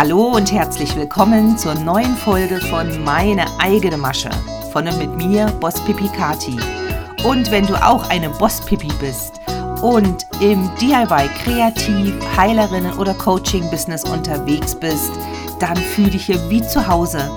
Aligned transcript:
Hallo 0.00 0.28
und 0.28 0.50
herzlich 0.50 0.96
willkommen 0.96 1.58
zur 1.58 1.74
neuen 1.74 2.16
Folge 2.16 2.58
von 2.58 3.04
Meine 3.04 3.44
eigene 3.58 3.98
Masche 3.98 4.30
von 4.72 4.88
und 4.88 4.96
mit 4.96 5.14
mir, 5.14 5.48
Boss 5.60 5.78
Pipi 5.84 6.08
Kati. 6.08 6.58
Und 7.22 7.50
wenn 7.50 7.66
du 7.66 7.74
auch 7.74 8.08
eine 8.08 8.30
Boss 8.30 8.62
Pipi 8.62 8.88
bist 8.98 9.42
und 9.82 10.26
im 10.40 10.70
DIY, 10.80 11.28
Kreativ, 11.44 12.14
Heilerinnen 12.34 12.96
oder 12.96 13.12
Coaching-Business 13.12 14.04
unterwegs 14.04 14.74
bist, 14.74 15.10
dann 15.58 15.76
fühle 15.76 16.12
dich 16.12 16.24
hier 16.24 16.48
wie 16.48 16.62
zu 16.62 16.88
Hause, 16.88 17.30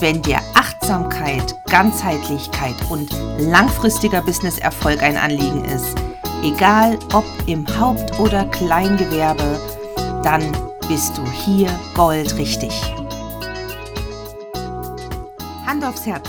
wenn 0.00 0.20
dir 0.20 0.40
Achtsamkeit, 0.52 1.56
Ganzheitlichkeit 1.70 2.76
und 2.90 3.08
langfristiger 3.38 4.20
Businesserfolg 4.20 5.02
ein 5.02 5.16
Anliegen 5.16 5.64
ist. 5.64 5.96
Egal 6.42 6.98
ob 7.14 7.24
im 7.46 7.66
Haupt- 7.80 8.20
oder 8.20 8.44
Kleingewerbe, 8.44 9.58
dann 10.22 10.52
bist 10.90 11.16
du 11.16 11.24
hier 11.24 11.70
goldrichtig. 11.94 12.72
Hand 15.64 15.84
aufs 15.84 16.04
Herz. 16.04 16.28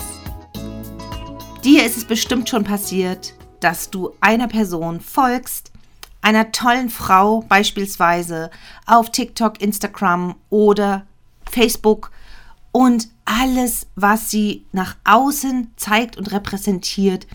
Dir 1.64 1.84
ist 1.84 1.96
es 1.96 2.04
bestimmt 2.04 2.48
schon 2.48 2.62
passiert, 2.62 3.34
dass 3.58 3.90
du 3.90 4.12
einer 4.20 4.46
Person 4.46 5.00
folgst, 5.00 5.72
einer 6.20 6.52
tollen 6.52 6.90
Frau 6.90 7.40
beispielsweise 7.48 8.52
auf 8.86 9.10
TikTok, 9.10 9.60
Instagram 9.60 10.36
oder 10.48 11.06
Facebook 11.50 12.12
und 12.70 13.08
alles, 13.24 13.88
was 13.96 14.30
sie 14.30 14.64
nach 14.70 14.94
außen 15.02 15.72
zeigt 15.74 16.16
und 16.16 16.30
repräsentiert, 16.30 17.26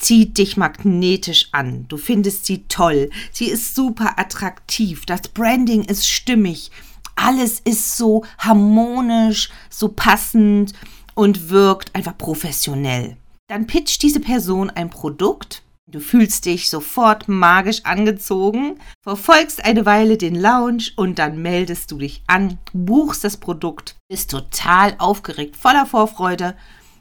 zieht 0.00 0.38
dich 0.38 0.56
magnetisch 0.56 1.48
an. 1.52 1.84
Du 1.88 1.96
findest 1.96 2.46
sie 2.46 2.64
toll. 2.64 3.10
Sie 3.32 3.46
ist 3.46 3.74
super 3.74 4.18
attraktiv. 4.18 5.06
Das 5.06 5.22
Branding 5.28 5.84
ist 5.84 6.08
stimmig. 6.08 6.70
Alles 7.14 7.60
ist 7.60 7.96
so 7.96 8.24
harmonisch, 8.38 9.50
so 9.68 9.88
passend 9.88 10.72
und 11.14 11.50
wirkt 11.50 11.94
einfach 11.94 12.16
professionell. 12.16 13.16
Dann 13.48 13.66
pitcht 13.66 14.02
diese 14.02 14.20
Person 14.20 14.70
ein 14.70 14.90
Produkt. 14.90 15.62
Du 15.86 16.00
fühlst 16.00 16.46
dich 16.46 16.70
sofort 16.70 17.28
magisch 17.28 17.84
angezogen, 17.84 18.78
verfolgst 19.02 19.64
eine 19.64 19.84
Weile 19.86 20.16
den 20.16 20.36
Lounge 20.36 20.84
und 20.94 21.18
dann 21.18 21.42
meldest 21.42 21.90
du 21.90 21.98
dich 21.98 22.22
an, 22.28 22.58
buchst 22.72 23.24
das 23.24 23.38
Produkt, 23.38 23.96
bist 24.08 24.30
total 24.30 24.94
aufgeregt, 24.98 25.56
voller 25.56 25.86
Vorfreude 25.86 26.56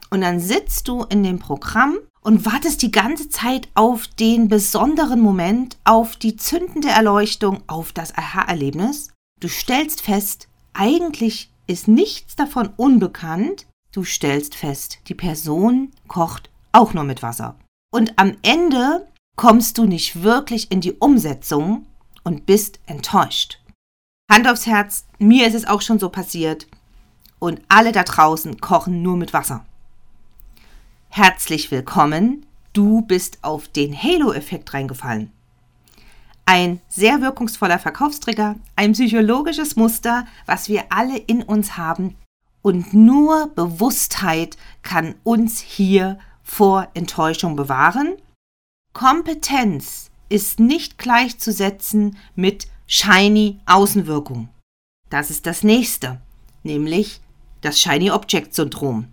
und 0.09 0.21
dann 0.21 0.39
sitzt 0.39 0.87
du 0.87 1.03
in 1.03 1.21
dem 1.21 1.37
Programm 1.37 1.99
und 2.21 2.45
wartest 2.45 2.81
die 2.81 2.91
ganze 2.91 3.29
Zeit 3.29 3.67
auf 3.75 4.07
den 4.07 4.47
besonderen 4.47 5.19
Moment, 5.19 5.77
auf 5.83 6.15
die 6.15 6.35
zündende 6.35 6.89
Erleuchtung, 6.89 7.63
auf 7.67 7.91
das 7.91 8.15
Aha-Erlebnis. 8.15 9.11
Du 9.39 9.47
stellst 9.47 10.01
fest, 10.01 10.47
eigentlich 10.73 11.51
ist 11.67 11.87
nichts 11.87 12.35
davon 12.35 12.69
unbekannt. 12.75 13.67
Du 13.91 14.03
stellst 14.03 14.55
fest, 14.55 14.99
die 15.07 15.15
Person 15.15 15.91
kocht 16.07 16.49
auch 16.71 16.93
nur 16.93 17.03
mit 17.03 17.23
Wasser. 17.23 17.55
Und 17.91 18.17
am 18.19 18.37
Ende 18.41 19.07
kommst 19.35 19.77
du 19.77 19.85
nicht 19.85 20.21
wirklich 20.21 20.71
in 20.71 20.81
die 20.81 20.93
Umsetzung 20.93 21.85
und 22.23 22.45
bist 22.45 22.79
enttäuscht. 22.85 23.59
Hand 24.29 24.47
aufs 24.47 24.67
Herz, 24.67 25.05
mir 25.17 25.47
ist 25.47 25.55
es 25.55 25.65
auch 25.65 25.81
schon 25.81 25.97
so 25.97 26.09
passiert. 26.09 26.67
Und 27.39 27.61
alle 27.69 27.91
da 27.91 28.03
draußen 28.03 28.59
kochen 28.59 29.01
nur 29.01 29.17
mit 29.17 29.33
Wasser. 29.33 29.65
Herzlich 31.11 31.71
willkommen. 31.71 32.45
Du 32.71 33.01
bist 33.01 33.39
auf 33.41 33.67
den 33.67 33.93
Halo-Effekt 33.93 34.73
reingefallen. 34.75 35.31
Ein 36.45 36.81
sehr 36.87 37.19
wirkungsvoller 37.19 37.79
Verkaufstrigger, 37.79 38.55
ein 38.75 38.93
psychologisches 38.93 39.75
Muster, 39.75 40.27
was 40.45 40.69
wir 40.69 40.85
alle 40.91 41.17
in 41.17 41.41
uns 41.41 41.77
haben. 41.77 42.15
Und 42.61 42.93
nur 42.93 43.47
Bewusstheit 43.55 44.55
kann 44.83 45.15
uns 45.23 45.59
hier 45.59 46.19
vor 46.43 46.87
Enttäuschung 46.93 47.55
bewahren. 47.55 48.15
Kompetenz 48.93 50.11
ist 50.29 50.59
nicht 50.59 50.99
gleichzusetzen 50.99 52.17
mit 52.35 52.67
shiny 52.85 53.59
Außenwirkung. 53.65 54.49
Das 55.09 55.31
ist 55.31 55.47
das 55.47 55.63
nächste, 55.63 56.21
nämlich 56.61 57.19
das 57.61 57.79
Shiny 57.79 58.11
Object 58.11 58.53
Syndrom. 58.53 59.07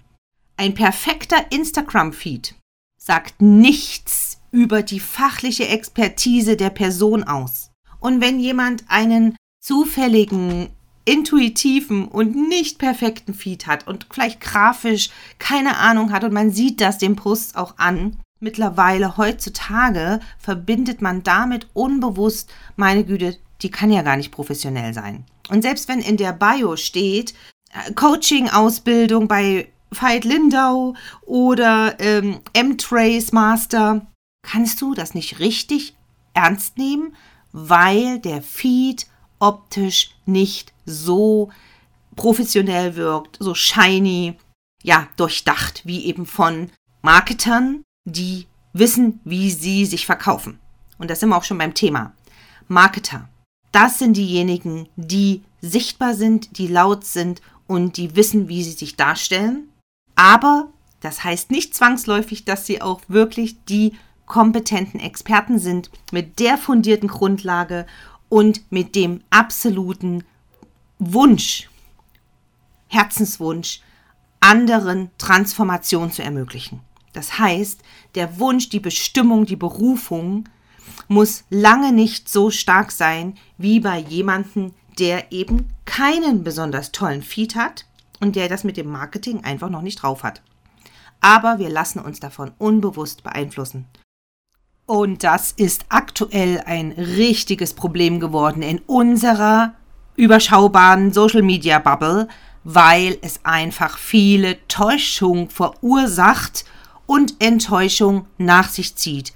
Ein 0.58 0.74
perfekter 0.74 1.52
Instagram-Feed 1.52 2.54
sagt 2.96 3.42
nichts 3.42 4.40
über 4.50 4.82
die 4.82 5.00
fachliche 5.00 5.68
Expertise 5.68 6.56
der 6.56 6.70
Person 6.70 7.24
aus. 7.24 7.72
Und 8.00 8.22
wenn 8.22 8.40
jemand 8.40 8.84
einen 8.88 9.36
zufälligen, 9.60 10.70
intuitiven 11.04 12.08
und 12.08 12.34
nicht 12.48 12.78
perfekten 12.78 13.34
Feed 13.34 13.66
hat 13.66 13.86
und 13.86 14.06
vielleicht 14.10 14.40
grafisch 14.40 15.10
keine 15.38 15.76
Ahnung 15.76 16.10
hat 16.10 16.24
und 16.24 16.32
man 16.32 16.50
sieht 16.50 16.80
das 16.80 16.98
dem 16.98 17.16
Post 17.16 17.56
auch 17.56 17.76
an, 17.76 18.16
mittlerweile 18.40 19.18
heutzutage 19.18 20.20
verbindet 20.38 21.02
man 21.02 21.22
damit 21.22 21.68
unbewusst, 21.74 22.50
meine 22.76 23.04
Güte, 23.04 23.36
die 23.60 23.70
kann 23.70 23.92
ja 23.92 24.02
gar 24.02 24.16
nicht 24.16 24.32
professionell 24.32 24.94
sein. 24.94 25.24
Und 25.50 25.62
selbst 25.62 25.88
wenn 25.88 26.00
in 26.00 26.16
der 26.16 26.32
Bio 26.32 26.76
steht, 26.76 27.34
äh, 27.72 27.92
Coaching-Ausbildung 27.92 29.28
bei 29.28 29.68
Veit 30.00 30.24
Lindau 30.24 30.94
oder 31.22 31.98
ähm, 32.00 32.40
M-Trace 32.52 33.32
Master, 33.32 34.06
kannst 34.42 34.80
du 34.80 34.94
das 34.94 35.14
nicht 35.14 35.38
richtig 35.38 35.94
ernst 36.34 36.78
nehmen, 36.78 37.14
weil 37.52 38.18
der 38.18 38.42
Feed 38.42 39.06
optisch 39.38 40.10
nicht 40.24 40.72
so 40.84 41.50
professionell 42.14 42.96
wirkt, 42.96 43.36
so 43.40 43.54
shiny, 43.54 44.36
ja, 44.82 45.08
durchdacht, 45.16 45.82
wie 45.84 46.06
eben 46.06 46.26
von 46.26 46.70
Marketern, 47.02 47.82
die 48.04 48.46
wissen, 48.72 49.20
wie 49.24 49.50
sie 49.50 49.84
sich 49.84 50.06
verkaufen. 50.06 50.58
Und 50.98 51.10
das 51.10 51.20
sind 51.20 51.28
wir 51.28 51.36
auch 51.36 51.44
schon 51.44 51.58
beim 51.58 51.74
Thema. 51.74 52.12
Marketer. 52.68 53.28
Das 53.72 53.98
sind 53.98 54.16
diejenigen, 54.16 54.88
die 54.96 55.42
sichtbar 55.60 56.14
sind, 56.14 56.58
die 56.58 56.68
laut 56.68 57.04
sind 57.04 57.42
und 57.66 57.96
die 57.96 58.16
wissen, 58.16 58.48
wie 58.48 58.62
sie 58.62 58.72
sich 58.72 58.96
darstellen. 58.96 59.68
Aber 60.16 60.68
das 61.00 61.22
heißt 61.22 61.50
nicht 61.52 61.74
zwangsläufig, 61.74 62.44
dass 62.44 62.66
sie 62.66 62.82
auch 62.82 63.00
wirklich 63.06 63.64
die 63.66 63.92
kompetenten 64.26 64.98
Experten 64.98 65.58
sind 65.60 65.90
mit 66.10 66.40
der 66.40 66.58
fundierten 66.58 67.08
Grundlage 67.08 67.86
und 68.28 68.60
mit 68.72 68.96
dem 68.96 69.20
absoluten 69.30 70.24
Wunsch, 70.98 71.68
Herzenswunsch, 72.88 73.82
anderen 74.40 75.10
Transformation 75.18 76.10
zu 76.10 76.22
ermöglichen. 76.22 76.80
Das 77.12 77.38
heißt, 77.38 77.80
der 78.14 78.38
Wunsch, 78.38 78.68
die 78.68 78.80
Bestimmung, 78.80 79.46
die 79.46 79.56
Berufung 79.56 80.48
muss 81.08 81.44
lange 81.50 81.92
nicht 81.92 82.28
so 82.28 82.50
stark 82.50 82.90
sein 82.90 83.36
wie 83.58 83.80
bei 83.80 83.98
jemandem, 83.98 84.72
der 84.98 85.32
eben 85.32 85.70
keinen 85.84 86.42
besonders 86.42 86.92
tollen 86.92 87.22
Feed 87.22 87.54
hat, 87.54 87.86
und 88.20 88.36
der 88.36 88.48
das 88.48 88.64
mit 88.64 88.76
dem 88.76 88.90
Marketing 88.90 89.44
einfach 89.44 89.70
noch 89.70 89.82
nicht 89.82 90.02
drauf 90.02 90.22
hat. 90.22 90.42
Aber 91.20 91.58
wir 91.58 91.70
lassen 91.70 92.00
uns 92.00 92.20
davon 92.20 92.52
unbewusst 92.58 93.22
beeinflussen. 93.22 93.86
Und 94.86 95.24
das 95.24 95.52
ist 95.52 95.86
aktuell 95.88 96.62
ein 96.64 96.92
richtiges 96.92 97.74
Problem 97.74 98.20
geworden 98.20 98.62
in 98.62 98.78
unserer 98.86 99.74
überschaubaren 100.14 101.12
Social 101.12 101.42
Media 101.42 101.78
Bubble, 101.78 102.28
weil 102.62 103.18
es 103.20 103.40
einfach 103.44 103.98
viele 103.98 104.56
Täuschung 104.68 105.50
verursacht 105.50 106.64
und 107.06 107.34
Enttäuschung 107.40 108.26
nach 108.38 108.68
sich 108.68 108.96
zieht. 108.96 109.32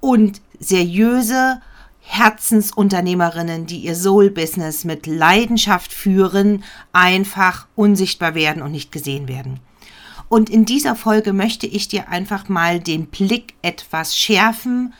Und 0.00 0.40
seriöse 0.58 1.60
Herzensunternehmerinnen, 2.02 3.66
die 3.66 3.78
ihr 3.78 3.94
Soul-Business 3.94 4.84
mit 4.84 5.06
Leidenschaft 5.06 5.92
führen, 5.92 6.64
einfach 6.92 7.66
unsichtbar 7.74 8.34
werden 8.34 8.62
und 8.62 8.72
nicht 8.72 8.92
gesehen 8.92 9.28
werden. 9.28 9.60
Und 10.28 10.50
in 10.50 10.64
dieser 10.64 10.96
Folge 10.96 11.32
möchte 11.32 11.66
ich 11.66 11.88
dir 11.88 12.08
einfach 12.08 12.48
mal 12.48 12.80
den 12.80 13.06
Blick 13.06 13.54
etwas 13.62 14.16
schärfen 14.16 14.94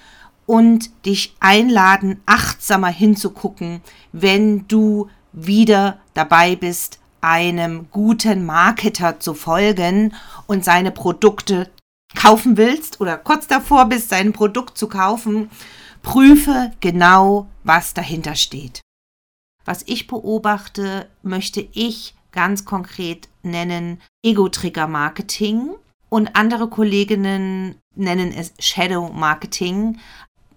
und 0.47 0.91
dich 1.07 1.35
einladen, 1.41 2.21
achtsamer 2.27 2.89
hinzugucken, 2.89 3.81
wenn 4.13 4.67
du 4.69 5.09
wieder 5.33 5.99
dabei 6.15 6.57
bist, 6.57 6.99
einem 7.21 7.87
guten 7.91 8.45
Marketer 8.45 9.21
zu 9.21 9.35
folgen 9.35 10.15
und 10.47 10.65
seine 10.65 10.91
Produkte 10.91 11.71
kaufen 12.15 12.57
willst 12.57 13.01
oder 13.01 13.17
kurz 13.17 13.47
davor 13.47 13.87
bist, 13.87 14.11
sein 14.11 14.33
Produkt 14.33 14.77
zu 14.77 14.89
kaufen 14.89 15.51
Prüfe 16.03 16.73
genau, 16.81 17.49
was 17.65 17.95
dahinter 17.95 18.35
steht. 18.35 18.81
Was 19.65 19.83
ich 19.87 20.09
beobachte, 20.09 21.09
möchte 21.23 21.67
ich 21.73 22.15
ganz 22.33 22.65
konkret 22.65 23.29
nennen 23.43 24.01
Ego-Trigger 24.25 24.89
Marketing 24.89 25.71
und 26.09 26.35
andere 26.35 26.69
Kolleginnen 26.69 27.77
nennen 27.95 28.33
es 28.33 28.53
Shadow 28.59 29.11
Marketing. 29.13 29.99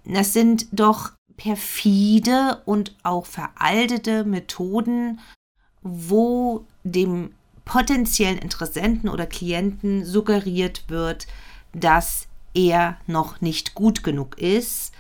Das 0.03 0.33
sind 0.33 0.68
doch 0.71 1.12
perfide 1.38 2.62
und 2.65 2.95
auch 3.03 3.25
veraltete 3.25 4.24
Methoden, 4.24 5.19
wo 5.81 6.65
dem 6.83 7.33
potenziellen 7.65 8.38
Interessenten 8.38 9.09
oder 9.09 9.27
Klienten 9.27 10.06
suggeriert 10.06 10.89
wird, 10.89 11.27
dass 11.74 12.27
er 12.53 12.98
noch 13.06 13.41
nicht 13.41 13.75
gut 13.75 14.03
genug 14.03 14.38
ist 14.38 14.94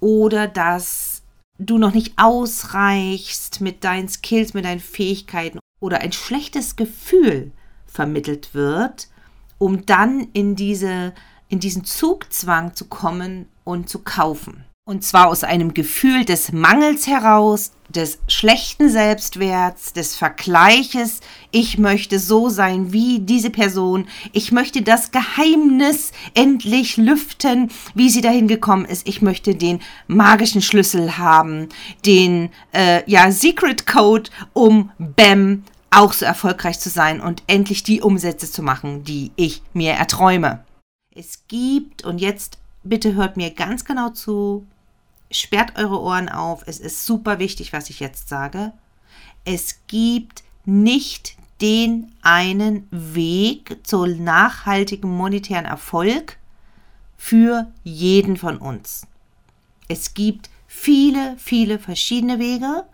oder 0.00 0.46
dass 0.46 1.22
du 1.58 1.78
noch 1.78 1.94
nicht 1.94 2.14
ausreichst 2.16 3.60
mit 3.60 3.84
deinen 3.84 4.08
Skills, 4.08 4.54
mit 4.54 4.64
deinen 4.64 4.80
Fähigkeiten 4.80 5.58
oder 5.80 6.00
ein 6.00 6.12
schlechtes 6.12 6.76
Gefühl 6.76 7.52
vermittelt 7.86 8.54
wird, 8.54 9.08
um 9.58 9.86
dann 9.86 10.28
in, 10.32 10.54
diese, 10.54 11.14
in 11.48 11.58
diesen 11.58 11.84
Zugzwang 11.84 12.74
zu 12.74 12.86
kommen 12.86 13.46
und 13.64 13.88
zu 13.88 14.00
kaufen. 14.00 14.64
Und 14.88 15.04
zwar 15.04 15.28
aus 15.28 15.44
einem 15.44 15.74
Gefühl 15.74 16.24
des 16.24 16.50
Mangels 16.50 17.06
heraus, 17.06 17.72
des 17.90 18.20
schlechten 18.26 18.88
Selbstwerts, 18.88 19.92
des 19.92 20.16
Vergleiches. 20.16 21.20
Ich 21.50 21.76
möchte 21.76 22.18
so 22.18 22.48
sein 22.48 22.90
wie 22.90 23.18
diese 23.18 23.50
Person. 23.50 24.08
Ich 24.32 24.50
möchte 24.50 24.80
das 24.80 25.10
Geheimnis 25.10 26.12
endlich 26.32 26.96
lüften, 26.96 27.70
wie 27.94 28.08
sie 28.08 28.22
dahin 28.22 28.48
gekommen 28.48 28.86
ist. 28.86 29.06
Ich 29.06 29.20
möchte 29.20 29.54
den 29.54 29.80
magischen 30.06 30.62
Schlüssel 30.62 31.18
haben, 31.18 31.68
den 32.06 32.48
äh, 32.72 33.02
ja 33.04 33.30
Secret 33.30 33.86
Code, 33.86 34.30
um 34.54 34.90
Bam 34.96 35.64
auch 35.90 36.14
so 36.14 36.24
erfolgreich 36.24 36.80
zu 36.80 36.88
sein 36.88 37.20
und 37.20 37.42
endlich 37.46 37.82
die 37.82 38.00
Umsätze 38.00 38.50
zu 38.50 38.62
machen, 38.62 39.04
die 39.04 39.32
ich 39.36 39.60
mir 39.74 39.92
erträume. 39.92 40.64
Es 41.14 41.46
gibt, 41.46 42.06
und 42.06 42.22
jetzt 42.22 42.56
bitte 42.84 43.12
hört 43.12 43.36
mir 43.36 43.50
ganz 43.50 43.84
genau 43.84 44.08
zu, 44.08 44.66
sperrt 45.30 45.78
eure 45.78 46.00
Ohren 46.00 46.28
auf. 46.28 46.62
Es 46.66 46.80
ist 46.80 47.04
super 47.04 47.38
wichtig, 47.38 47.72
was 47.72 47.90
ich 47.90 48.00
jetzt 48.00 48.28
sage. 48.28 48.72
Es 49.44 49.80
gibt 49.86 50.42
nicht 50.64 51.36
den 51.60 52.12
einen 52.22 52.86
Weg 52.90 53.78
zu 53.86 54.06
nachhaltigem 54.06 55.10
monetären 55.10 55.64
Erfolg 55.64 56.38
für 57.16 57.72
jeden 57.82 58.36
von 58.36 58.58
uns. 58.58 59.06
Es 59.88 60.14
gibt 60.14 60.50
viele, 60.66 61.34
viele 61.38 61.78
verschiedene 61.78 62.38
Wege 62.38 62.84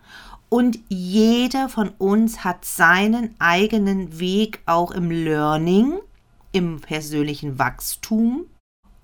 und 0.49 0.79
jeder 0.89 1.69
von 1.69 1.89
uns 1.89 2.43
hat 2.43 2.65
seinen 2.65 3.35
eigenen 3.39 4.19
Weg 4.19 4.61
auch 4.65 4.91
im 4.91 5.11
Learning, 5.11 5.99
im 6.51 6.79
persönlichen 6.79 7.59
Wachstum 7.59 8.45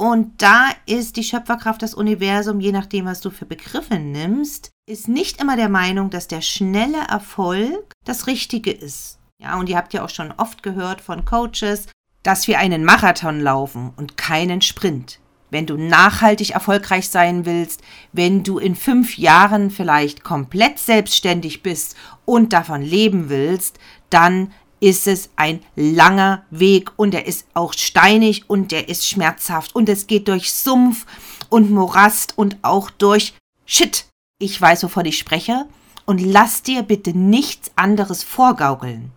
und 0.01 0.41
da 0.41 0.71
ist 0.87 1.15
die 1.15 1.23
Schöpferkraft, 1.23 1.83
das 1.83 1.93
Universum, 1.93 2.59
je 2.59 2.71
nachdem, 2.71 3.05
was 3.05 3.21
du 3.21 3.29
für 3.29 3.45
Begriffe 3.45 3.99
nimmst, 3.99 4.71
ist 4.89 5.07
nicht 5.07 5.39
immer 5.39 5.55
der 5.55 5.69
Meinung, 5.69 6.09
dass 6.09 6.27
der 6.27 6.41
schnelle 6.41 6.97
Erfolg 7.07 7.93
das 8.03 8.25
Richtige 8.25 8.71
ist. 8.71 9.19
Ja, 9.39 9.59
und 9.59 9.69
ihr 9.69 9.77
habt 9.77 9.93
ja 9.93 10.03
auch 10.03 10.09
schon 10.09 10.31
oft 10.31 10.63
gehört 10.63 11.01
von 11.01 11.23
Coaches, 11.23 11.87
dass 12.23 12.47
wir 12.47 12.57
einen 12.57 12.83
Marathon 12.83 13.41
laufen 13.41 13.93
und 13.95 14.17
keinen 14.17 14.63
Sprint. 14.63 15.19
Wenn 15.51 15.67
du 15.67 15.77
nachhaltig 15.77 16.49
erfolgreich 16.49 17.07
sein 17.07 17.45
willst, 17.45 17.83
wenn 18.11 18.41
du 18.41 18.57
in 18.57 18.75
fünf 18.75 19.19
Jahren 19.19 19.69
vielleicht 19.69 20.23
komplett 20.23 20.79
selbstständig 20.79 21.61
bist 21.61 21.95
und 22.25 22.53
davon 22.53 22.81
leben 22.81 23.29
willst, 23.29 23.77
dann 24.09 24.51
ist 24.81 25.07
es 25.07 25.29
ein 25.37 25.61
langer 25.75 26.43
Weg 26.49 26.91
und 26.97 27.13
er 27.13 27.27
ist 27.27 27.45
auch 27.53 27.73
steinig 27.73 28.49
und 28.49 28.73
er 28.73 28.89
ist 28.89 29.07
schmerzhaft 29.07 29.73
und 29.75 29.87
es 29.87 30.07
geht 30.07 30.27
durch 30.27 30.51
Sumpf 30.51 31.05
und 31.49 31.71
Morast 31.71 32.37
und 32.37 32.57
auch 32.63 32.89
durch 32.89 33.33
Shit. 33.65 34.07
Ich 34.39 34.59
weiß, 34.59 34.83
wovon 34.83 35.05
ich 35.05 35.17
spreche 35.17 35.67
und 36.05 36.19
lass 36.19 36.63
dir 36.63 36.81
bitte 36.81 37.17
nichts 37.17 37.71
anderes 37.75 38.23
vorgaukeln. 38.23 39.11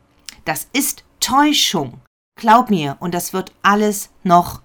Das 0.44 0.68
ist 0.74 1.02
Täuschung. 1.18 2.00
Glaub 2.38 2.68
mir, 2.68 2.96
und 3.00 3.14
das 3.14 3.32
wird 3.32 3.52
alles 3.62 4.10
noch, 4.22 4.60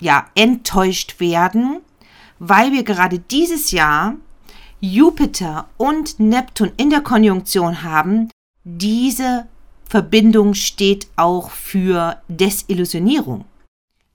ja, 0.00 0.26
enttäuscht 0.34 1.20
werden, 1.20 1.80
weil 2.40 2.72
wir 2.72 2.82
gerade 2.82 3.20
dieses 3.20 3.70
Jahr 3.70 4.16
Jupiter 4.80 5.68
und 5.76 6.18
Neptun 6.18 6.72
in 6.76 6.90
der 6.90 7.02
Konjunktion 7.02 7.84
haben, 7.84 8.28
diese 8.64 9.46
Verbindung 9.92 10.54
steht 10.54 11.06
auch 11.16 11.50
für 11.50 12.22
Desillusionierung. 12.26 13.44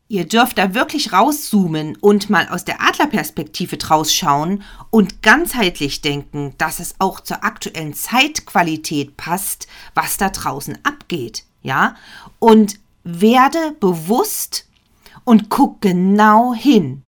Ihr 0.07 0.27
dürft 0.27 0.57
da 0.57 0.73
wirklich 0.73 1.13
rauszoomen 1.13 1.95
und 1.97 2.31
mal 2.31 2.47
aus 2.49 2.65
der 2.65 2.81
Adlerperspektive 2.81 3.77
draus 3.77 4.11
schauen 4.11 4.63
und 4.89 5.21
ganzheitlich 5.21 6.01
denken, 6.01 6.55
dass 6.57 6.79
es 6.79 6.95
auch 6.97 7.19
zur 7.19 7.43
aktuellen 7.43 7.93
Zeitqualität 7.93 9.17
passt, 9.17 9.67
was 9.93 10.17
da 10.17 10.29
draußen 10.29 10.79
abgeht. 10.81 11.43
Ja? 11.61 11.95
Und 12.39 12.79
werde 13.03 13.75
bewusst 13.79 14.65
und 15.25 15.49
guck 15.51 15.79
genau 15.81 16.55
hin. 16.55 17.03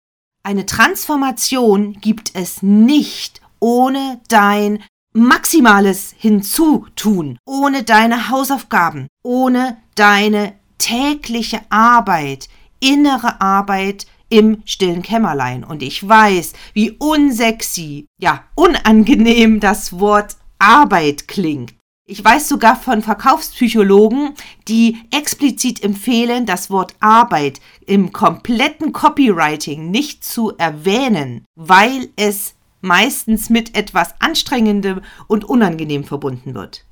Eine 0.41 0.65
Transformation 0.65 2.01
gibt 2.01 2.31
es 2.33 2.63
nicht 2.63 3.41
ohne 3.59 4.19
dein 4.27 4.83
Maximales 5.17 6.13
hinzutun, 6.17 7.37
ohne 7.45 7.83
deine 7.83 8.29
Hausaufgaben, 8.29 9.07
ohne 9.23 9.77
deine 9.95 10.55
tägliche 10.77 11.61
Arbeit, 11.69 12.49
innere 12.81 13.39
Arbeit 13.39 14.07
im 14.27 14.61
stillen 14.65 15.03
Kämmerlein. 15.03 15.63
Und 15.63 15.83
ich 15.83 16.05
weiß, 16.05 16.51
wie 16.73 16.91
unsexy, 16.99 18.07
ja, 18.19 18.43
unangenehm 18.55 19.61
das 19.61 19.97
Wort 20.01 20.35
Arbeit 20.59 21.29
klingt. 21.29 21.73
Ich 22.05 22.21
weiß 22.21 22.49
sogar 22.49 22.75
von 22.75 23.01
Verkaufspsychologen, 23.01 24.33
die 24.67 24.97
explizit 25.11 25.81
empfehlen, 25.81 26.45
das 26.45 26.69
Wort 26.69 26.93
Arbeit 26.99 27.61
im 27.87 28.11
kompletten 28.11 28.91
Copywriting 28.91 29.91
nicht 29.91 30.25
zu 30.25 30.57
erwähnen, 30.57 31.45
weil 31.55 32.09
es 32.17 32.55
meistens 32.85 33.49
mit 33.49 33.75
etwas 33.75 34.15
Anstrengendem 34.19 35.01
und 35.27 35.43
Unangenehm 35.43 36.03
verbunden 36.03 36.53
wird. 36.53 36.85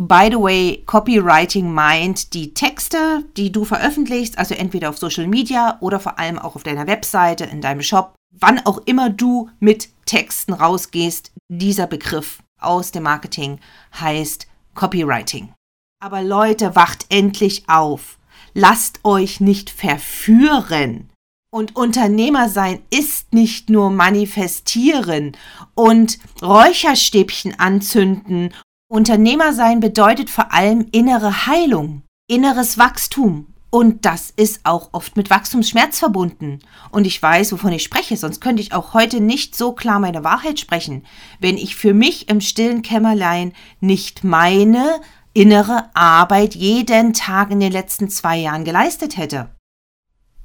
By 0.00 0.28
the 0.30 0.38
way, 0.38 0.84
Copywriting 0.86 1.72
meint 1.72 2.32
die 2.32 2.54
Texte, 2.54 3.24
die 3.36 3.50
du 3.50 3.64
veröffentlichst, 3.64 4.38
also 4.38 4.54
entweder 4.54 4.90
auf 4.90 4.98
Social 4.98 5.26
Media 5.26 5.76
oder 5.80 5.98
vor 5.98 6.18
allem 6.18 6.38
auch 6.38 6.54
auf 6.54 6.62
deiner 6.62 6.86
Webseite, 6.86 7.44
in 7.44 7.60
deinem 7.60 7.82
Shop, 7.82 8.14
wann 8.30 8.64
auch 8.64 8.78
immer 8.86 9.10
du 9.10 9.50
mit 9.58 9.88
Texten 10.06 10.52
rausgehst. 10.52 11.32
Dieser 11.48 11.88
Begriff 11.88 12.42
aus 12.60 12.92
dem 12.92 13.02
Marketing 13.02 13.58
heißt 13.98 14.46
Copywriting. 14.74 15.52
Aber 16.00 16.22
Leute, 16.22 16.76
wacht 16.76 17.06
endlich 17.08 17.68
auf. 17.68 18.18
Lasst 18.54 19.00
euch 19.04 19.40
nicht 19.40 19.68
verführen. 19.68 21.10
Und 21.50 21.76
Unternehmer 21.76 22.50
sein 22.50 22.82
ist 22.90 23.32
nicht 23.32 23.70
nur 23.70 23.88
manifestieren 23.90 25.34
und 25.74 26.18
Räucherstäbchen 26.42 27.58
anzünden. 27.58 28.52
Unternehmer 28.90 29.54
sein 29.54 29.80
bedeutet 29.80 30.28
vor 30.28 30.52
allem 30.52 30.88
innere 30.92 31.46
Heilung, 31.46 32.02
inneres 32.28 32.76
Wachstum. 32.76 33.46
Und 33.70 34.04
das 34.06 34.30
ist 34.34 34.60
auch 34.64 34.90
oft 34.92 35.16
mit 35.16 35.30
Wachstumsschmerz 35.30 35.98
verbunden. 35.98 36.60
Und 36.90 37.06
ich 37.06 37.20
weiß, 37.20 37.52
wovon 37.52 37.72
ich 37.72 37.82
spreche, 37.82 38.16
sonst 38.16 38.40
könnte 38.40 38.62
ich 38.62 38.72
auch 38.72 38.94
heute 38.94 39.20
nicht 39.20 39.54
so 39.54 39.72
klar 39.72 40.00
meine 40.00 40.24
Wahrheit 40.24 40.58
sprechen, 40.58 41.04
wenn 41.38 41.58
ich 41.58 41.76
für 41.76 41.92
mich 41.92 42.28
im 42.28 42.40
stillen 42.40 42.82
Kämmerlein 42.82 43.52
nicht 43.80 44.24
meine 44.24 45.00
innere 45.34 45.90
Arbeit 45.94 46.54
jeden 46.54 47.12
Tag 47.12 47.50
in 47.50 47.60
den 47.60 47.72
letzten 47.72 48.08
zwei 48.08 48.36
Jahren 48.38 48.64
geleistet 48.64 49.16
hätte. 49.16 49.50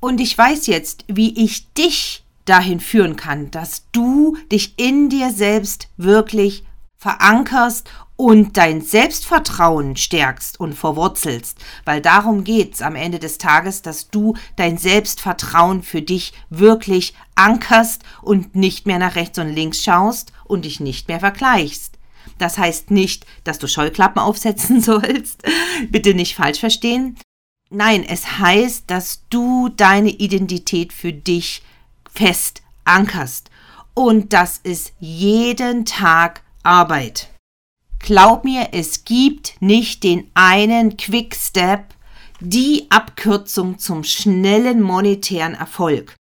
Und 0.04 0.20
ich 0.20 0.38
weiß 0.38 0.68
jetzt, 0.68 1.06
wie 1.08 1.46
ich 1.46 1.72
dich 1.76 2.26
dahin 2.44 2.82
führen 2.82 3.16
kann, 3.16 3.52
dass 3.52 3.84
du 3.94 4.36
dich 4.52 4.78
in 4.78 5.08
dir 5.08 5.32
selbst 5.32 5.88
wirklich 5.96 6.66
verankerst 6.98 7.90
und 8.18 8.58
dein 8.58 8.82
Selbstvertrauen 8.82 9.96
stärkst 9.96 10.60
und 10.60 10.74
verwurzelst, 10.74 11.58
weil 11.86 12.02
darum 12.02 12.44
geht's 12.44 12.82
am 12.82 12.98
Ende 12.98 13.18
des 13.18 13.38
Tages, 13.38 13.82
dass 13.82 14.10
du 14.10 14.36
dein 14.58 14.78
Selbstvertrauen 14.78 15.84
für 15.84 16.02
dich 16.02 16.34
wirklich 16.50 17.14
ankerst 17.36 18.04
und 18.22 18.58
nicht 18.58 18.86
mehr 18.86 19.00
nach 19.00 19.16
rechts 19.16 19.40
und 19.40 19.56
links 19.56 19.82
schaust 19.82 20.34
und 20.44 20.66
dich 20.66 20.82
nicht 20.82 21.08
mehr 21.08 21.22
vergleichst. 21.22 21.98
Das 22.40 22.58
heißt 22.58 22.92
nicht, 22.92 23.26
dass 23.46 23.58
du 23.58 23.70
Scheuklappen 23.70 24.20
aufsetzen 24.22 24.82
sollst, 24.82 25.44
bitte 25.92 26.14
nicht 26.14 26.36
falsch 26.36 26.60
verstehen, 26.60 27.16
Nein, 27.76 28.06
es 28.08 28.38
heißt, 28.38 28.84
dass 28.88 29.24
du 29.32 29.68
deine 29.68 30.12
Identität 30.12 30.94
für 30.94 31.12
dich 31.12 31.64
fest 32.08 32.62
ankerst. 32.86 33.50
Und 33.96 34.32
das 34.32 34.60
ist 34.62 34.94
jeden 35.00 35.84
Tag 35.84 36.44
Arbeit. 36.62 37.30
Glaub 37.98 38.44
mir, 38.44 38.70
es 38.74 39.06
gibt 39.06 39.60
nicht 39.60 40.04
den 40.04 40.30
einen 40.36 40.98
Quick 40.98 41.36
Step, 41.36 41.96
die 42.40 42.86
Abkürzung 42.90 43.80
zum 43.80 44.04
schnellen 44.04 44.80
monetären 44.80 45.56
Erfolg. 45.56 46.16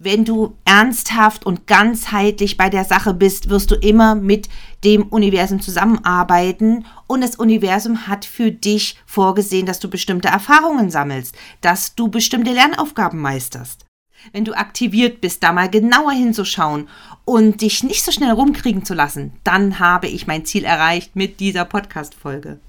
Wenn 0.00 0.24
du 0.24 0.56
ernsthaft 0.64 1.44
und 1.44 1.66
ganzheitlich 1.66 2.56
bei 2.56 2.70
der 2.70 2.84
Sache 2.84 3.14
bist, 3.14 3.50
wirst 3.50 3.70
du 3.72 3.74
immer 3.74 4.14
mit 4.14 4.48
dem 4.84 5.02
Universum 5.08 5.60
zusammenarbeiten 5.60 6.86
und 7.08 7.20
das 7.20 7.34
Universum 7.34 8.06
hat 8.06 8.24
für 8.24 8.52
dich 8.52 8.96
vorgesehen, 9.06 9.66
dass 9.66 9.80
du 9.80 9.90
bestimmte 9.90 10.28
Erfahrungen 10.28 10.90
sammelst, 10.90 11.34
dass 11.60 11.96
du 11.96 12.08
bestimmte 12.08 12.52
Lernaufgaben 12.52 13.20
meisterst. 13.20 13.86
Wenn 14.32 14.44
du 14.44 14.52
aktiviert 14.56 15.20
bist, 15.20 15.42
da 15.42 15.52
mal 15.52 15.68
genauer 15.68 16.12
hinzuschauen 16.12 16.88
und 17.24 17.60
dich 17.60 17.82
nicht 17.82 18.04
so 18.04 18.12
schnell 18.12 18.32
rumkriegen 18.32 18.84
zu 18.84 18.94
lassen, 18.94 19.32
dann 19.42 19.80
habe 19.80 20.06
ich 20.06 20.26
mein 20.28 20.44
Ziel 20.44 20.64
erreicht 20.64 21.16
mit 21.16 21.40
dieser 21.40 21.64
Podcast-Folge. 21.64 22.60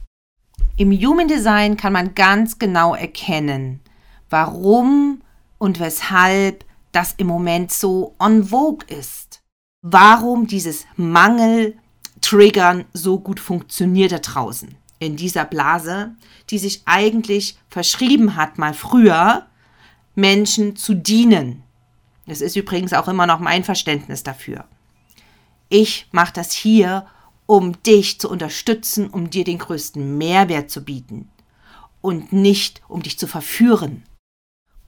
Im 0.78 0.92
Human 0.92 1.28
Design 1.28 1.78
kann 1.78 1.94
man 1.94 2.16
ganz 2.16 2.58
genau 2.58 2.96
erkennen, 2.96 3.82
warum 4.30 5.22
und 5.58 5.80
weshalb 5.80 6.66
das 6.92 7.14
im 7.18 7.28
Moment 7.28 7.72
so 7.72 8.16
on 8.20 8.46
vogue 8.46 8.86
ist. 8.88 9.42
Warum 9.82 10.48
dieses 10.48 10.86
Mangel-Triggern 10.98 12.86
so 12.94 13.20
gut 13.20 13.40
funktioniert 13.40 14.12
da 14.12 14.20
draußen. 14.20 14.76
In 15.00 15.16
dieser 15.16 15.46
Blase, 15.46 16.16
die 16.50 16.58
sich 16.58 16.82
eigentlich 16.86 17.58
verschrieben 17.70 18.36
hat, 18.36 18.58
mal 18.58 18.74
früher, 18.74 19.46
Menschen 20.16 20.76
zu 20.76 20.94
dienen. 20.94 21.64
Das 22.26 22.42
ist 22.42 22.56
übrigens 22.56 22.94
auch 22.94 23.08
immer 23.08 23.26
noch 23.26 23.40
mein 23.40 23.64
Verständnis 23.64 24.24
dafür. 24.24 24.66
Ich 25.70 26.08
mache 26.12 26.34
das 26.34 26.52
hier, 26.52 27.06
um 27.46 27.82
dich 27.84 28.20
zu 28.20 28.30
unterstützen, 28.30 29.10
um 29.10 29.30
dir 29.30 29.44
den 29.44 29.58
größten 29.58 30.18
Mehrwert 30.18 30.70
zu 30.70 30.84
bieten 30.84 31.30
und 32.02 32.34
nicht 32.34 32.82
um 32.88 33.02
dich 33.02 33.18
zu 33.18 33.28
verführen. 33.28 34.04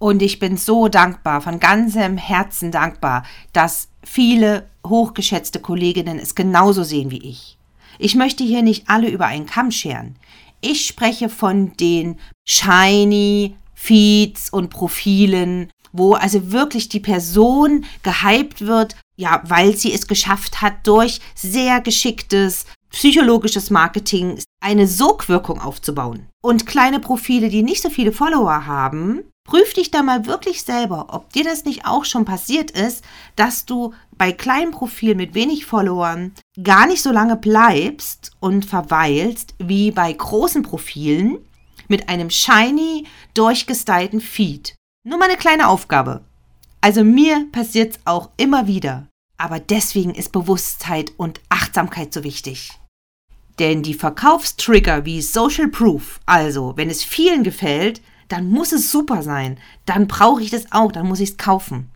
Und 0.01 0.23
ich 0.23 0.39
bin 0.39 0.57
so 0.57 0.87
dankbar, 0.87 1.41
von 1.41 1.59
ganzem 1.59 2.17
Herzen 2.17 2.71
dankbar, 2.71 3.23
dass 3.53 3.87
viele 4.03 4.67
hochgeschätzte 4.83 5.59
Kolleginnen 5.59 6.17
es 6.17 6.33
genauso 6.33 6.81
sehen 6.81 7.11
wie 7.11 7.21
ich. 7.23 7.59
Ich 7.99 8.15
möchte 8.15 8.43
hier 8.43 8.63
nicht 8.63 8.89
alle 8.89 9.09
über 9.09 9.27
einen 9.27 9.45
Kamm 9.45 9.69
scheren. 9.69 10.15
Ich 10.59 10.87
spreche 10.87 11.29
von 11.29 11.77
den 11.77 12.17
shiny 12.45 13.55
Feeds 13.75 14.51
und 14.51 14.71
Profilen, 14.71 15.69
wo 15.91 16.13
also 16.15 16.51
wirklich 16.51 16.89
die 16.89 16.99
Person 16.99 17.85
gehypt 18.01 18.65
wird, 18.65 18.95
ja, 19.17 19.43
weil 19.45 19.77
sie 19.77 19.93
es 19.93 20.07
geschafft 20.07 20.63
hat, 20.63 20.87
durch 20.87 21.19
sehr 21.35 21.79
geschicktes 21.79 22.65
psychologisches 22.89 23.69
Marketing 23.69 24.39
eine 24.61 24.87
Sogwirkung 24.87 25.61
aufzubauen. 25.61 26.27
Und 26.41 26.65
kleine 26.65 26.99
Profile, 26.99 27.49
die 27.49 27.61
nicht 27.61 27.83
so 27.83 27.91
viele 27.91 28.11
Follower 28.11 28.65
haben, 28.65 29.25
Prüf 29.43 29.73
dich 29.73 29.91
da 29.91 30.03
mal 30.03 30.25
wirklich 30.27 30.63
selber, 30.63 31.07
ob 31.09 31.33
dir 31.33 31.43
das 31.43 31.65
nicht 31.65 31.85
auch 31.85 32.05
schon 32.05 32.25
passiert 32.25 32.71
ist, 32.71 33.03
dass 33.35 33.65
du 33.65 33.93
bei 34.17 34.31
kleinen 34.31 34.71
Profilen 34.71 35.17
mit 35.17 35.33
wenig 35.33 35.65
Followern 35.65 36.33
gar 36.63 36.85
nicht 36.85 37.01
so 37.01 37.11
lange 37.11 37.35
bleibst 37.35 38.31
und 38.39 38.65
verweilst 38.65 39.55
wie 39.57 39.91
bei 39.91 40.13
großen 40.13 40.61
Profilen 40.61 41.39
mit 41.87 42.07
einem 42.07 42.29
shiny, 42.29 43.07
durchgestylten 43.33 44.21
Feed. 44.21 44.75
Nur 45.03 45.17
mal 45.17 45.25
eine 45.25 45.37
kleine 45.37 45.67
Aufgabe. 45.67 46.21
Also 46.79 47.03
mir 47.03 47.47
passiert 47.51 47.95
es 47.95 47.99
auch 48.05 48.29
immer 48.37 48.67
wieder. 48.67 49.07
Aber 49.37 49.59
deswegen 49.59 50.13
ist 50.13 50.31
Bewusstheit 50.31 51.13
und 51.17 51.41
Achtsamkeit 51.49 52.13
so 52.13 52.23
wichtig. 52.23 52.73
Denn 53.57 53.81
die 53.81 53.95
Verkaufstrigger 53.95 55.05
wie 55.05 55.21
Social 55.21 55.67
Proof, 55.67 56.19
also 56.25 56.73
wenn 56.77 56.89
es 56.89 57.03
vielen 57.03 57.43
gefällt, 57.43 58.01
dann 58.31 58.49
muss 58.49 58.71
es 58.71 58.91
super 58.91 59.23
sein. 59.23 59.57
Dann 59.85 60.07
brauche 60.07 60.41
ich 60.41 60.49
das 60.49 60.71
auch, 60.71 60.91
dann 60.91 61.07
muss 61.07 61.19
ich 61.19 61.31
es 61.31 61.37
kaufen. 61.37 61.91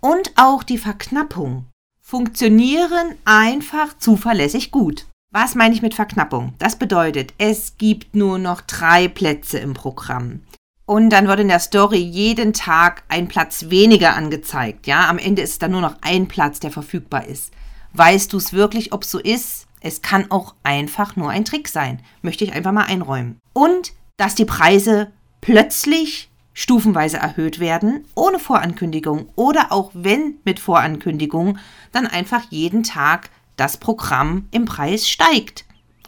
Und 0.00 0.32
auch 0.36 0.62
die 0.62 0.78
Verknappung 0.78 1.66
funktionieren 2.00 3.14
einfach 3.24 3.98
zuverlässig 3.98 4.70
gut. 4.70 5.06
Was 5.30 5.54
meine 5.54 5.74
ich 5.74 5.82
mit 5.82 5.94
Verknappung? 5.94 6.54
Das 6.58 6.76
bedeutet, 6.76 7.34
es 7.36 7.76
gibt 7.76 8.14
nur 8.14 8.38
noch 8.38 8.62
drei 8.62 9.08
Plätze 9.08 9.58
im 9.58 9.74
Programm. 9.74 10.40
Und 10.86 11.10
dann 11.10 11.28
wird 11.28 11.40
in 11.40 11.48
der 11.48 11.58
Story 11.58 11.98
jeden 11.98 12.54
Tag 12.54 13.02
ein 13.08 13.28
Platz 13.28 13.66
weniger 13.68 14.16
angezeigt. 14.16 14.86
Ja, 14.86 15.06
am 15.08 15.18
Ende 15.18 15.42
ist 15.42 15.60
dann 15.60 15.72
nur 15.72 15.82
noch 15.82 15.96
ein 16.00 16.28
Platz, 16.28 16.60
der 16.60 16.70
verfügbar 16.70 17.26
ist. 17.26 17.52
Weißt 17.92 18.32
du 18.32 18.38
es 18.38 18.54
wirklich, 18.54 18.94
ob 18.94 19.02
es 19.02 19.10
so 19.10 19.18
ist? 19.18 19.66
Es 19.80 20.00
kann 20.00 20.30
auch 20.30 20.54
einfach 20.62 21.14
nur 21.14 21.28
ein 21.28 21.44
Trick 21.44 21.68
sein. 21.68 22.00
Möchte 22.22 22.44
ich 22.44 22.54
einfach 22.54 22.72
mal 22.72 22.84
einräumen. 22.84 23.38
Und 23.52 23.92
dass 24.16 24.34
die 24.34 24.46
Preise 24.46 25.12
plötzlich 25.40 26.30
stufenweise 26.54 27.18
erhöht 27.18 27.60
werden, 27.60 28.04
ohne 28.16 28.38
Vorankündigung 28.40 29.28
oder 29.36 29.70
auch 29.70 29.92
wenn 29.94 30.38
mit 30.44 30.58
Vorankündigung, 30.58 31.58
dann 31.92 32.06
einfach 32.06 32.42
jeden 32.50 32.82
Tag 32.82 33.30
das 33.56 33.76
Programm 33.76 34.48
im 34.50 34.64
Preis 34.64 35.08
steigt. 35.08 35.64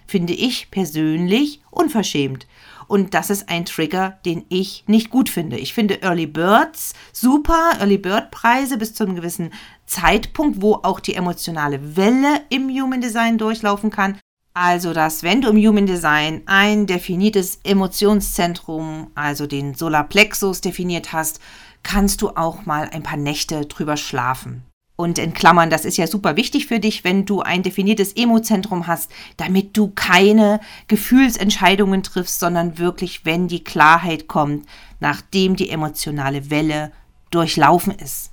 Finde 0.06 0.32
ich 0.32 0.70
persönlich 0.72 1.60
unverschämt. 1.70 2.48
Und 2.88 3.14
das 3.14 3.30
ist 3.30 3.48
ein 3.48 3.64
Trigger, 3.64 4.18
den 4.24 4.44
ich 4.48 4.82
nicht 4.88 5.10
gut 5.10 5.28
finde. 5.28 5.56
Ich 5.56 5.72
finde 5.72 6.02
Early 6.02 6.26
Birds 6.26 6.94
super, 7.12 7.74
Early 7.78 7.98
Bird 7.98 8.32
Preise 8.32 8.76
bis 8.76 8.94
zu 8.94 9.04
einem 9.04 9.14
gewissen 9.14 9.52
Zeitpunkt, 9.86 10.60
wo 10.60 10.80
auch 10.82 10.98
die 10.98 11.14
emotionale 11.14 11.96
Welle 11.96 12.40
im 12.48 12.68
Human 12.68 13.00
Design 13.00 13.38
durchlaufen 13.38 13.90
kann, 13.90 14.18
also, 14.52 14.92
dass 14.92 15.22
wenn 15.22 15.42
du 15.42 15.48
im 15.48 15.56
Human 15.56 15.86
Design 15.86 16.42
ein 16.46 16.86
definiertes 16.86 17.60
Emotionszentrum, 17.62 19.10
also 19.14 19.46
den 19.46 19.74
Solarplexus 19.74 20.60
definiert 20.60 21.12
hast, 21.12 21.40
kannst 21.82 22.20
du 22.20 22.30
auch 22.30 22.66
mal 22.66 22.88
ein 22.90 23.02
paar 23.02 23.16
Nächte 23.16 23.66
drüber 23.66 23.96
schlafen. 23.96 24.64
Und 24.96 25.18
in 25.18 25.32
Klammern, 25.32 25.70
das 25.70 25.86
ist 25.86 25.96
ja 25.96 26.06
super 26.06 26.36
wichtig 26.36 26.66
für 26.66 26.78
dich, 26.78 27.04
wenn 27.04 27.24
du 27.24 27.40
ein 27.40 27.62
definiertes 27.62 28.12
Emozentrum 28.12 28.86
hast, 28.86 29.10
damit 29.38 29.74
du 29.74 29.88
keine 29.88 30.60
Gefühlsentscheidungen 30.88 32.02
triffst, 32.02 32.38
sondern 32.38 32.76
wirklich, 32.76 33.24
wenn 33.24 33.48
die 33.48 33.64
Klarheit 33.64 34.28
kommt, 34.28 34.68
nachdem 34.98 35.56
die 35.56 35.70
emotionale 35.70 36.50
Welle 36.50 36.92
durchlaufen 37.30 37.94
ist. 37.94 38.32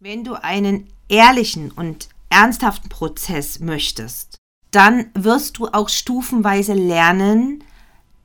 Wenn 0.00 0.24
du 0.24 0.34
einen 0.34 0.88
ehrlichen 1.08 1.70
und 1.70 2.08
ernsthaften 2.30 2.88
Prozess 2.88 3.60
möchtest, 3.60 4.38
dann 4.74 5.10
wirst 5.14 5.58
du 5.58 5.68
auch 5.68 5.88
stufenweise 5.88 6.74
lernen, 6.74 7.64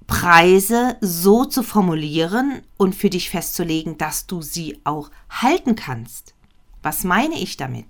Preise 0.08 0.98
so 1.02 1.46
zu 1.46 1.62
formulieren 1.62 2.62
und 2.78 2.96
für 2.96 3.10
dich 3.10 3.30
festzulegen, 3.30 3.98
dass 3.98 4.26
du 4.26 4.42
sie 4.42 4.80
auch 4.84 5.12
halten 5.30 5.76
kannst. 5.76 6.34
Was 6.82 7.04
meine 7.04 7.36
ich 7.40 7.58
damit? 7.58 7.86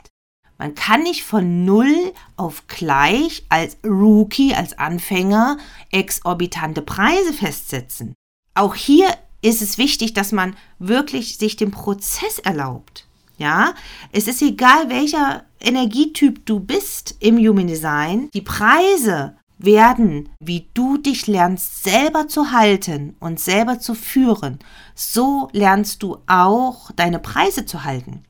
Man 0.57 0.75
kann 0.75 1.03
nicht 1.03 1.23
von 1.23 1.63
null 1.63 2.13
auf 2.35 2.67
gleich 2.67 3.45
als 3.47 3.77
Rookie, 3.85 4.53
als 4.53 4.77
Anfänger 4.77 5.57
exorbitante 5.91 6.81
Preise 6.81 7.31
festsetzen. 7.31 8.13
Auch 8.55 8.75
hier 8.75 9.07
ist 9.41 9.61
es 9.61 9.77
wichtig, 9.77 10.13
dass 10.13 10.33
man 10.33 10.57
wirklich 10.79 11.37
sich 11.37 11.55
den 11.55 11.71
Prozess 11.71 12.39
erlaubt. 12.39 13.07
Ja, 13.39 13.73
es 14.11 14.27
ist 14.27 14.41
egal, 14.41 14.89
welcher 14.89 15.45
Energietyp 15.61 16.45
du 16.45 16.59
bist 16.59 17.15
im 17.21 17.37
Human 17.37 17.67
Design. 17.67 18.29
Die 18.33 18.41
Preise 18.41 19.37
werden, 19.57 20.27
wie 20.41 20.67
du 20.73 20.97
dich 20.97 21.25
lernst, 21.25 21.83
selber 21.83 22.27
zu 22.27 22.51
halten 22.51 23.15
und 23.21 23.39
selber 23.39 23.79
zu 23.79 23.95
führen. 23.95 24.59
So 24.93 25.47
lernst 25.53 26.03
du 26.03 26.17
auch 26.27 26.91
deine 26.91 27.19
Preise 27.19 27.65
zu 27.65 27.85
halten. 27.85 28.25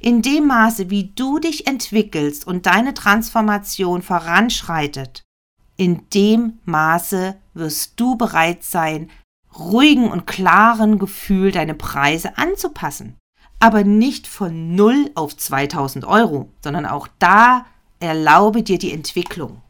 In 0.00 0.22
dem 0.22 0.46
Maße, 0.46 0.88
wie 0.88 1.12
du 1.14 1.38
dich 1.38 1.66
entwickelst 1.66 2.46
und 2.46 2.64
deine 2.64 2.94
Transformation 2.94 4.00
voranschreitet, 4.00 5.22
in 5.76 6.08
dem 6.14 6.60
Maße 6.64 7.36
wirst 7.52 8.00
du 8.00 8.16
bereit 8.16 8.64
sein, 8.64 9.10
ruhigen 9.58 10.10
und 10.10 10.26
klaren 10.26 10.98
Gefühl 10.98 11.52
deine 11.52 11.74
Preise 11.74 12.38
anzupassen 12.38 13.18
aber 13.64 13.82
nicht 13.82 14.26
von 14.26 14.74
0 14.74 15.10
auf 15.14 15.34
2000 15.38 16.04
Euro, 16.04 16.50
sondern 16.62 16.84
auch 16.84 17.08
da 17.18 17.64
erlaube 17.98 18.62
dir 18.62 18.76
die 18.76 18.92
Entwicklung. 18.92 19.62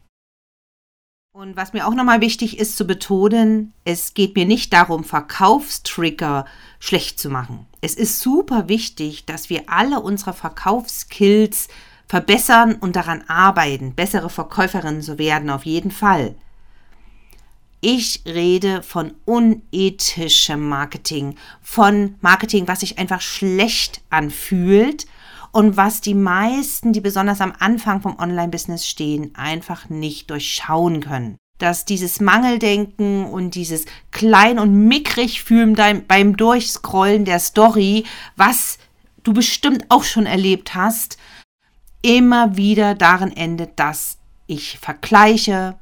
Und 1.31 1.55
was 1.55 1.71
mir 1.71 1.87
auch 1.87 1.93
nochmal 1.93 2.19
wichtig 2.19 2.59
ist 2.59 2.75
zu 2.75 2.85
betonen, 2.85 3.71
es 3.85 4.13
geht 4.13 4.35
mir 4.35 4.45
nicht 4.45 4.73
darum, 4.73 5.05
Verkaufstrigger 5.05 6.43
schlecht 6.77 7.21
zu 7.21 7.29
machen. 7.29 7.67
Es 7.79 7.95
ist 7.95 8.19
super 8.19 8.67
wichtig, 8.67 9.27
dass 9.27 9.49
wir 9.49 9.63
alle 9.67 10.01
unsere 10.01 10.33
Verkaufskills 10.33 11.69
verbessern 12.05 12.75
und 12.75 12.97
daran 12.97 13.23
arbeiten, 13.29 13.95
bessere 13.95 14.29
Verkäuferinnen 14.29 15.03
zu 15.03 15.17
werden, 15.17 15.49
auf 15.49 15.65
jeden 15.65 15.91
Fall. 15.91 16.35
Ich 17.87 18.23
rede 18.25 18.81
von 18.81 19.13
unethischem 19.25 20.67
Marketing, 20.67 21.35
von 21.61 22.15
Marketing, 22.19 22.67
was 22.67 22.79
sich 22.79 22.97
einfach 22.97 23.21
schlecht 23.21 24.01
anfühlt 24.09 25.05
und 25.51 25.77
was 25.77 26.01
die 26.01 26.15
meisten, 26.15 26.93
die 26.93 26.99
besonders 26.99 27.41
am 27.41 27.53
Anfang 27.59 28.01
vom 28.01 28.17
Online-Business 28.17 28.87
stehen, 28.87 29.35
einfach 29.35 29.87
nicht 29.87 30.31
durchschauen 30.31 30.99
können. 30.99 31.37
Dass 31.59 31.85
dieses 31.85 32.19
Mangeldenken 32.19 33.25
und 33.25 33.53
dieses 33.53 33.85
klein 34.09 34.57
und 34.57 34.87
mickrig 34.87 35.43
fühlen 35.43 35.75
beim 36.07 36.37
Durchscrollen 36.37 37.23
der 37.23 37.37
Story, 37.37 38.03
was 38.35 38.79
du 39.21 39.31
bestimmt 39.31 39.85
auch 39.89 40.05
schon 40.05 40.25
erlebt 40.25 40.73
hast, 40.73 41.19
immer 42.01 42.57
wieder 42.57 42.95
darin 42.95 43.37
endet, 43.37 43.77
dass 43.77 44.17
ich 44.47 44.79
vergleiche, 44.79 45.77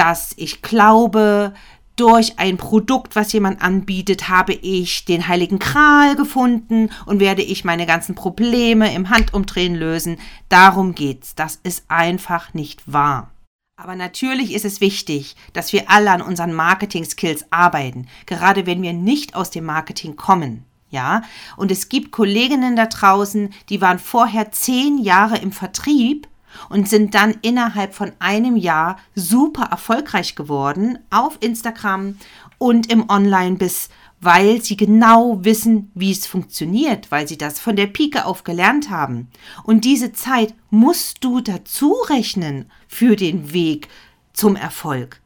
dass 0.00 0.32
ich 0.38 0.62
glaube, 0.62 1.52
durch 1.94 2.38
ein 2.38 2.56
Produkt, 2.56 3.16
was 3.16 3.34
jemand 3.34 3.60
anbietet, 3.60 4.30
habe 4.30 4.54
ich 4.54 5.04
den 5.04 5.28
heiligen 5.28 5.58
Kral 5.58 6.16
gefunden 6.16 6.88
und 7.04 7.20
werde 7.20 7.42
ich 7.42 7.66
meine 7.66 7.84
ganzen 7.84 8.14
Probleme 8.14 8.94
im 8.94 9.10
Handumdrehen 9.10 9.74
lösen. 9.74 10.16
Darum 10.48 10.94
geht's. 10.94 11.34
Das 11.34 11.60
ist 11.62 11.84
einfach 11.88 12.54
nicht 12.54 12.90
wahr. 12.90 13.30
Aber 13.76 13.94
natürlich 13.94 14.54
ist 14.54 14.64
es 14.64 14.80
wichtig, 14.80 15.36
dass 15.52 15.74
wir 15.74 15.90
alle 15.90 16.10
an 16.12 16.22
unseren 16.22 16.54
Marketing-Skills 16.54 17.44
arbeiten, 17.50 18.08
gerade 18.24 18.64
wenn 18.64 18.80
wir 18.80 18.94
nicht 18.94 19.34
aus 19.34 19.50
dem 19.50 19.66
Marketing 19.66 20.16
kommen. 20.16 20.64
Ja, 20.88 21.22
und 21.58 21.70
es 21.70 21.90
gibt 21.90 22.10
Kolleginnen 22.10 22.74
da 22.74 22.86
draußen, 22.86 23.52
die 23.68 23.82
waren 23.82 23.98
vorher 23.98 24.50
zehn 24.50 24.96
Jahre 24.96 25.36
im 25.36 25.52
Vertrieb 25.52 26.26
und 26.68 26.88
sind 26.88 27.14
dann 27.14 27.34
innerhalb 27.42 27.94
von 27.94 28.12
einem 28.18 28.56
Jahr 28.56 28.96
super 29.14 29.64
erfolgreich 29.64 30.34
geworden 30.34 30.98
auf 31.10 31.38
Instagram 31.40 32.16
und 32.58 32.92
im 32.92 33.08
Online 33.08 33.56
bis 33.56 33.88
weil 34.20 34.62
sie 34.62 34.76
genau 34.76 35.44
wissen, 35.44 35.90
wie 35.94 36.12
es 36.12 36.26
funktioniert, 36.26 37.10
weil 37.10 37.26
sie 37.26 37.38
das 37.38 37.58
von 37.58 37.74
der 37.74 37.86
Pike 37.86 38.26
auf 38.26 38.44
gelernt 38.44 38.90
haben. 38.90 39.28
Und 39.64 39.84
diese 39.84 40.12
Zeit 40.12 40.54
musst 40.68 41.24
du 41.24 41.40
dazu 41.40 41.92
rechnen 42.08 42.70
für 42.86 43.16
den 43.16 43.52
Weg 43.52 43.88
zum 44.32 44.56
Erfolg. 44.56 45.20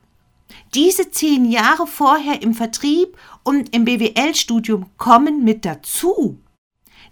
Diese 0.74 1.10
zehn 1.10 1.50
Jahre 1.50 1.86
vorher 1.86 2.42
im 2.42 2.54
Vertrieb 2.54 3.16
und 3.42 3.74
im 3.74 3.84
BWL-Studium 3.84 4.86
kommen 4.96 5.44
mit 5.44 5.64
dazu. 5.64 6.38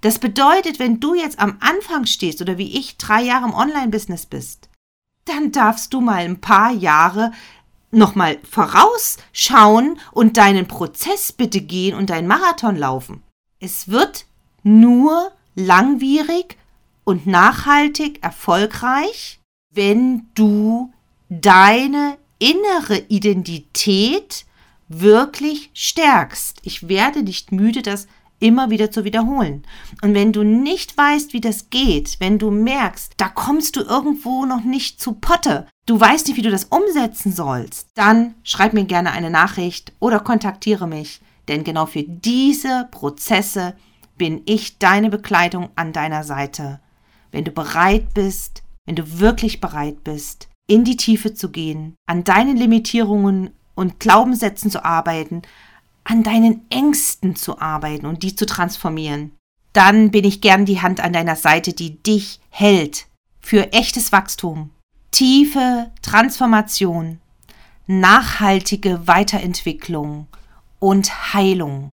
Das 0.03 0.19
bedeutet, 0.19 0.81
wenn 0.81 0.99
du 1.01 1.15
jetzt 1.15 1.39
am 1.39 1.57
Anfang 1.61 2.07
stehst 2.07 2.43
oder 2.43 2.59
wie 2.59 2.77
ich 2.77 2.99
drei 2.99 3.23
Jahre 3.23 3.47
im 3.47 3.55
Online-Business 3.55 4.27
bist, 4.27 4.69
dann 5.25 5.53
darfst 5.53 5.95
du 5.95 6.01
mal 6.01 6.25
ein 6.25 6.41
paar 6.41 6.73
Jahre 6.73 7.31
nochmal 7.93 8.39
vorausschauen 8.43 10.01
und 10.11 10.37
deinen 10.37 10.67
Prozess 10.67 11.33
bitte 11.33 11.61
gehen 11.61 11.97
und 11.97 12.11
deinen 12.11 12.27
Marathon 12.27 12.77
laufen. 12.77 13.23
Es 13.61 13.89
wird 13.89 14.27
nur 14.65 15.31
langwierig 15.55 16.59
und 17.05 17.29
nachhaltig 17.29 18.25
erfolgreich, 18.25 19.39
wenn 19.73 20.27
du 20.35 20.93
deine 21.29 22.19
innere 22.41 22.99
Identität 23.09 24.47
wirklich 24.89 25.71
stärkst. 25.75 26.59
Ich 26.65 26.89
werde 26.89 27.23
nicht 27.23 27.53
müde, 27.53 27.83
das 27.83 28.09
immer 28.43 28.71
wieder 28.71 28.91
zu 28.91 29.05
wiederholen. 29.05 29.63
Und 30.03 30.15
wenn 30.15 30.33
du 30.33 30.43
nicht 30.43 30.97
weißt, 30.99 31.33
wie 31.33 31.41
das 31.41 31.71
geht, 31.71 32.19
wenn 32.19 32.39
du 32.39 32.51
merkst, 32.51 33.15
da 33.17 33.29
kommst 33.29 33.77
du 33.77 33.81
irgendwo 33.81 34.45
noch 34.45 34.65
nicht 34.65 35.01
zu 35.01 35.15
Potte, 35.15 35.67
du 35.87 35.99
weißt 35.99 36.27
nicht, 36.27 36.37
wie 36.37 36.43
du 36.43 36.51
das 36.51 36.65
umsetzen 36.65 37.33
sollst, 37.33 37.89
dann 37.95 38.35
schreib 38.43 38.73
mir 38.73 38.85
gerne 38.85 39.13
eine 39.13 39.31
Nachricht 39.31 39.93
oder 40.01 40.21
kontaktiere 40.21 40.87
mich, 40.87 41.21
denn 41.49 41.65
genau 41.65 41.87
für 41.87 42.03
diese 42.03 42.89
Prozesse 42.91 43.75
bin 44.19 44.43
ich 44.45 44.79
deine 44.79 45.09
Begleitung 45.09 45.71
an 45.77 45.93
deiner 45.93 46.25
Seite. 46.25 46.81
Wenn 47.31 47.45
du 47.45 47.51
bereit 47.51 48.13
bist, 48.13 48.63
wenn 48.85 48.97
du 48.97 49.21
wirklich 49.21 49.61
bereit 49.61 50.05
bist, 50.05 50.49
in 50.67 50.85
die 50.85 50.97
Tiefe 50.97 51.35
zu 51.35 51.51
gehen, 51.51 51.95
an 52.07 52.25
deinen 52.25 52.57
Limitierungen 52.57 53.51
und 53.75 54.01
Glaubenssätzen 54.01 54.71
zu 54.71 54.85
arbeiten, 54.85 55.43
an 56.05 56.23
deinen 56.23 56.65
Ängsten 56.71 57.37
zu 57.37 57.61
arbeiten 57.61 58.07
und 58.07 58.23
die 58.23 58.35
zu 58.35 58.47
transformieren. 58.47 59.33
Dann 59.73 60.11
bin 60.11 60.25
ich 60.25 60.41
gern 60.41 60.65
die 60.67 60.83
Hand 60.83 61.01
an 61.01 61.13
deiner 61.13 61.37
Seite, 61.37 61.73
die 61.73 62.03
dich 62.03 62.41
hält 62.51 63.07
für 63.41 63.73
echtes 63.73 64.13
Wachstum, 64.13 64.71
tiefe 65.11 65.91
Transformation, 66.03 67.21
nachhaltige 67.87 69.07
Weiterentwicklung 69.07 70.27
und 70.79 71.35
Heilung. 71.35 71.91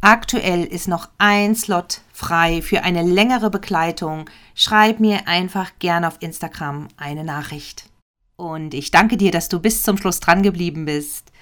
Aktuell 0.00 0.64
ist 0.64 0.86
noch 0.86 1.08
ein 1.18 1.56
Slot 1.56 2.02
frei 2.12 2.62
für 2.62 2.82
eine 2.84 3.02
längere 3.02 3.50
Begleitung. 3.50 4.30
Schreib 4.54 5.00
mir 5.00 5.26
einfach 5.26 5.72
gern 5.80 6.04
auf 6.04 6.18
Instagram 6.20 6.88
eine 6.96 7.24
Nachricht. 7.24 7.90
Und 8.36 8.74
ich 8.74 8.92
danke 8.92 9.16
dir, 9.16 9.32
dass 9.32 9.48
du 9.48 9.58
bis 9.58 9.82
zum 9.82 9.96
Schluss 9.96 10.20
dran 10.20 10.44
geblieben 10.44 10.84
bist 10.84 11.32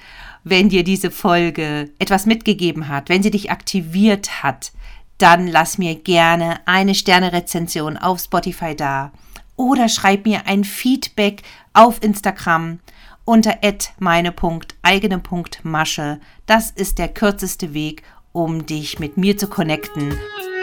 wenn 0.49 0.69
dir 0.69 0.85
diese 0.85 1.11
Folge 1.11 1.91
etwas 1.99 2.25
mitgegeben 2.25 2.87
hat, 2.87 3.09
wenn 3.09 3.25
sie 3.25 3.33
dich 3.33 3.51
aktiviert 3.51 4.45
hat, 4.45 4.71
dann 5.19 5.49
lass 5.49 5.77
mir 5.77 5.97
gerne 5.97 6.61
eine 6.67 6.95
Sterne-Rezension 6.95 7.97
auf 7.97 8.21
Spotify 8.21 8.77
da 8.77 9.11
oder 9.57 9.89
schreib 9.89 10.25
mir 10.25 10.47
ein 10.47 10.63
Feedback 10.63 11.43
auf 11.73 12.01
Instagram 12.01 12.79
unter 13.25 13.59
meine.eigene.masche. 13.99 16.21
Das 16.47 16.71
ist 16.71 16.99
der 16.99 17.09
kürzeste 17.09 17.75
Weg, 17.75 18.05
um 18.31 18.67
dich 18.67 19.01
mit 19.01 19.17
mir 19.17 19.37
zu 19.37 19.49
connecten. 19.49 20.17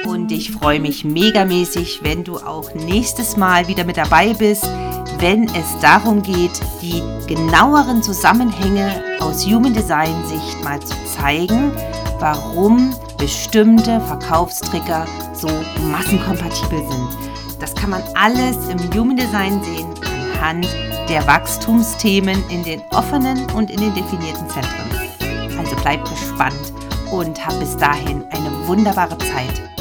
Und 0.05 0.31
ich 0.31 0.51
freue 0.51 0.79
mich 0.79 1.03
megamäßig, 1.03 1.99
wenn 2.03 2.23
du 2.23 2.37
auch 2.37 2.73
nächstes 2.73 3.35
Mal 3.35 3.67
wieder 3.67 3.83
mit 3.83 3.97
dabei 3.97 4.33
bist, 4.33 4.63
wenn 5.19 5.45
es 5.55 5.79
darum 5.81 6.21
geht, 6.21 6.61
die 6.81 7.01
genaueren 7.27 8.03
Zusammenhänge 8.03 9.03
aus 9.19 9.45
Human 9.45 9.73
Design 9.73 10.15
Sicht 10.27 10.63
mal 10.63 10.79
zu 10.79 10.95
zeigen, 11.05 11.71
warum 12.19 12.93
bestimmte 13.17 14.01
Verkaufstrigger 14.01 15.05
so 15.33 15.49
massenkompatibel 15.91 16.79
sind. 16.79 17.09
Das 17.59 17.73
kann 17.75 17.91
man 17.91 18.03
alles 18.15 18.57
im 18.67 18.79
Human 18.93 19.15
Design 19.15 19.61
sehen 19.63 19.87
anhand 20.43 20.67
der 21.09 21.25
Wachstumsthemen 21.25 22.43
in 22.49 22.63
den 22.63 22.81
offenen 22.91 23.49
und 23.51 23.71
in 23.71 23.79
den 23.79 23.93
definierten 23.93 24.49
Zentren. 24.49 25.57
Also 25.57 25.75
bleib 25.81 26.03
gespannt 26.09 26.73
und 27.11 27.45
hab 27.45 27.57
bis 27.59 27.77
dahin 27.77 28.25
eine 28.31 28.67
wunderbare 28.67 29.17
Zeit. 29.17 29.72